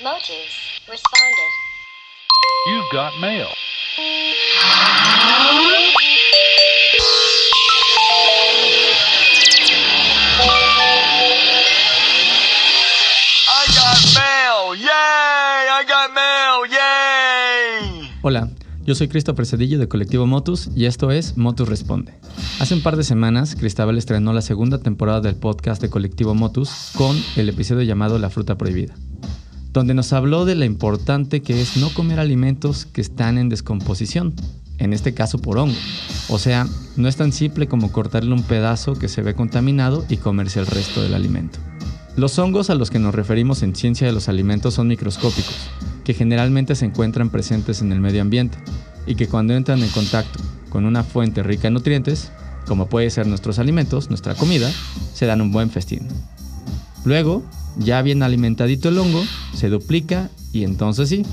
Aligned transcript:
Motus 0.00 0.80
responded. 0.88 1.52
You've 2.66 2.90
got 2.92 3.12
mail. 3.20 3.46
I 13.48 13.66
got 13.76 13.98
mail! 14.14 14.74
Yay! 14.76 14.88
I 14.88 15.84
got 15.86 16.10
mail! 16.14 16.66
Yay! 16.70 18.08
Hola, 18.22 18.48
yo 18.86 18.94
soy 18.94 19.08
Christopher 19.08 19.44
Cedillo 19.44 19.78
de 19.78 19.88
Colectivo 19.88 20.26
Motus 20.26 20.70
y 20.74 20.86
esto 20.86 21.10
es 21.10 21.36
Motus 21.36 21.68
Responde. 21.68 22.14
Hace 22.60 22.74
un 22.74 22.82
par 22.82 22.96
de 22.96 23.04
semanas, 23.04 23.54
Cristabel 23.56 23.98
estrenó 23.98 24.32
la 24.32 24.40
segunda 24.40 24.78
temporada 24.78 25.20
del 25.20 25.36
podcast 25.36 25.82
de 25.82 25.90
Colectivo 25.90 26.34
Motus 26.34 26.92
con 26.96 27.16
el 27.36 27.50
episodio 27.50 27.82
llamado 27.82 28.18
La 28.18 28.30
fruta 28.30 28.56
prohibida, 28.56 28.94
donde 29.72 29.94
nos 29.94 30.12
habló 30.12 30.44
de 30.44 30.54
lo 30.54 30.64
importante 30.64 31.40
que 31.40 31.60
es 31.60 31.76
no 31.76 31.88
comer 31.90 32.20
alimentos 32.20 32.86
que 32.86 33.00
están 33.00 33.38
en 33.38 33.48
descomposición, 33.48 34.34
en 34.78 34.92
este 34.92 35.14
caso 35.14 35.38
por 35.38 35.58
hongo. 35.58 35.76
O 36.28 36.38
sea, 36.38 36.66
no 36.96 37.08
es 37.08 37.16
tan 37.16 37.32
simple 37.32 37.68
como 37.68 37.90
cortarle 37.90 38.34
un 38.34 38.42
pedazo 38.42 38.94
que 38.94 39.08
se 39.08 39.22
ve 39.22 39.34
contaminado 39.34 40.04
y 40.08 40.18
comerse 40.18 40.60
el 40.60 40.66
resto 40.66 41.02
del 41.02 41.14
alimento. 41.14 41.58
Los 42.16 42.38
hongos 42.38 42.68
a 42.68 42.74
los 42.74 42.90
que 42.90 42.98
nos 42.98 43.14
referimos 43.14 43.62
en 43.62 43.74
ciencia 43.74 44.06
de 44.06 44.12
los 44.12 44.28
alimentos 44.28 44.74
son 44.74 44.88
microscópicos, 44.88 45.70
que 46.04 46.12
generalmente 46.12 46.74
se 46.74 46.84
encuentran 46.84 47.30
presentes 47.30 47.80
en 47.80 47.92
el 47.92 48.00
medio 48.00 48.20
ambiente 48.20 48.58
y 49.06 49.14
que 49.14 49.28
cuando 49.28 49.54
entran 49.54 49.82
en 49.82 49.88
contacto 49.88 50.38
con 50.68 50.84
una 50.84 51.04
fuente 51.04 51.42
rica 51.42 51.68
en 51.68 51.74
nutrientes, 51.74 52.30
como 52.66 52.86
puede 52.86 53.08
ser 53.08 53.26
nuestros 53.26 53.58
alimentos, 53.58 54.10
nuestra 54.10 54.34
comida, 54.34 54.70
se 55.14 55.26
dan 55.26 55.40
un 55.40 55.52
buen 55.52 55.70
festín. 55.70 56.06
Luego, 57.04 57.42
ya 57.78 58.02
bien 58.02 58.22
alimentadito 58.22 58.88
el 58.88 58.98
hongo, 58.98 59.22
se 59.54 59.68
duplica 59.68 60.30
y 60.52 60.64
entonces 60.64 61.08
sí, 61.08 61.24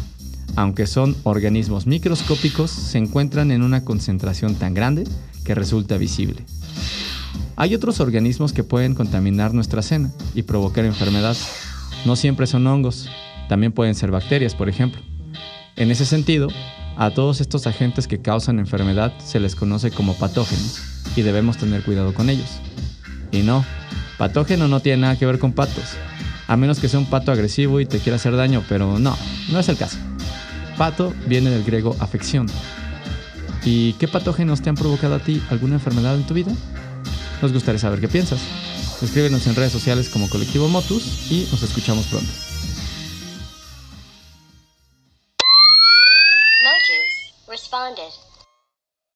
aunque 0.55 0.88
son 0.88 1.16
organismos 1.23 1.88
microscópicos, 1.88 2.72
se 2.72 2.97
encuentran 2.97 3.52
en 3.52 3.63
una 3.63 3.83
concentración 3.86 4.55
tan 4.55 4.73
grande 4.73 5.05
que 5.44 5.55
resulta 5.55 5.97
visible. 5.97 6.45
Hay 7.55 7.75
otros 7.75 8.00
organismos 8.00 8.53
que 8.53 8.63
pueden 8.63 8.95
contaminar 8.95 9.53
nuestra 9.53 9.81
cena 9.81 10.11
y 10.33 10.44
provocar 10.44 10.86
enfermedad. 10.86 11.36
No 12.05 12.16
siempre 12.16 12.47
son 12.47 12.66
hongos, 12.67 13.09
también 13.50 13.73
pueden 13.73 13.95
ser 13.95 14.11
bacterias, 14.11 14.56
por 14.56 14.69
ejemplo. 14.69 15.02
En 15.75 15.91
ese 15.91 16.06
sentido, 16.06 16.47
a 16.97 17.11
todos 17.11 17.41
estos 17.41 17.67
agentes 17.67 18.08
que 18.08 18.22
causan 18.22 18.59
enfermedad 18.59 19.13
se 19.19 19.39
les 19.39 19.56
conoce 19.56 19.91
como 19.91 20.16
patógenos 20.16 20.81
y 21.16 21.22
debemos 21.22 21.58
tener 21.58 21.83
cuidado 21.83 22.13
con 22.13 22.30
ellos. 22.30 22.59
Y 23.31 23.44
no, 23.44 23.66
patógeno 24.17 24.67
no 24.67 24.80
tiene 24.80 25.03
nada 25.03 25.17
que 25.17 25.25
ver 25.25 25.39
con 25.39 25.53
patos, 25.53 25.95
a 26.50 26.58
menos 26.58 26.80
que 26.80 26.89
sea 26.89 27.00
un 27.00 27.05
pato 27.05 27.31
agresivo 27.31 27.80
y 27.80 27.86
te 27.86 28.00
quiera 28.00 28.16
hacer 28.16 28.36
daño, 28.36 28.66
pero 28.67 28.97
no, 28.97 29.16
no 29.50 29.59
es 29.59 29.69
el 29.69 29.78
caso. 29.78 29.97
Pato 30.80 31.14
viene 31.28 31.52
del 31.52 31.64
griego 31.64 31.95
afección. 32.00 32.47
¿Y 33.64 33.94
qué 33.94 34.08
patógenos 34.08 34.59
te 34.64 34.69
han 34.69 34.75
provocado 34.75 35.14
a 35.14 35.19
ti 35.19 35.44
alguna 35.52 35.75
enfermedad 35.75 36.16
en 36.16 36.25
tu 36.25 36.33
vida? 36.33 36.52
Nos 37.44 37.53
gustaría 37.53 37.78
saber 37.78 38.00
qué 38.00 38.08
piensas. 38.08 38.41
Escríbenos 39.00 39.45
en 39.45 39.56
redes 39.56 39.72
sociales 39.72 40.09
como 40.09 40.28
Colectivo 40.28 40.67
Motus 40.67 41.31
y 41.31 41.47
nos 41.52 41.61
escuchamos 41.61 42.08
pronto. 42.08 42.31
Motus 46.63 47.47
responded. 47.47 48.11